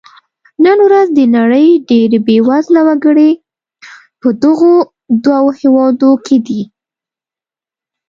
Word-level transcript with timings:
نن 0.63 0.77
ورځ 0.87 1.07
د 1.13 1.19
نړۍ 1.37 1.67
ډېری 1.89 2.19
بېوزله 2.27 2.81
وګړي 2.87 3.31
په 4.21 4.27
دغو 4.43 4.73
دوو 5.25 5.49
هېوادونو 5.59 6.21
کې 6.25 6.37
دي. 6.47 6.61